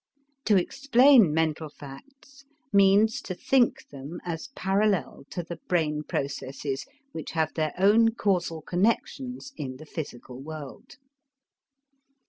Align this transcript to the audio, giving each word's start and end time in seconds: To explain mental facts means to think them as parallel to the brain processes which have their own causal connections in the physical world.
To 0.45 0.57
explain 0.57 1.31
mental 1.31 1.69
facts 1.69 2.43
means 2.73 3.21
to 3.21 3.35
think 3.35 3.87
them 3.89 4.19
as 4.25 4.47
parallel 4.55 5.25
to 5.29 5.43
the 5.43 5.57
brain 5.67 6.01
processes 6.01 6.87
which 7.11 7.33
have 7.33 7.53
their 7.53 7.75
own 7.77 8.15
causal 8.15 8.63
connections 8.63 9.53
in 9.57 9.75
the 9.77 9.85
physical 9.85 10.39
world. 10.41 10.95